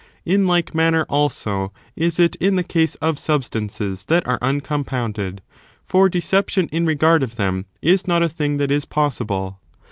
In 0.25 0.47
like 0.47 0.73
manner, 0.73 1.05
also, 1.09 1.71
is 1.95 2.19
it 2.19 2.35
in 2.37 2.55
the 2.55 2.63
case 2.63 2.95
of 2.95 3.19
substances 3.19 4.05
that 4.05 4.25
are 4.27 4.39
uncompounded; 4.41 5.43
for 5.85 6.09
deception 6.09 6.67
in 6.71 6.87
regard 6.87 7.21
of 7.21 7.35
them 7.35 7.67
is 7.83 8.07
not 8.07 8.23
a 8.23 8.27
thing 8.29 8.57
that 8.57 8.71
is 8.71 8.83
possible. 8.83 9.59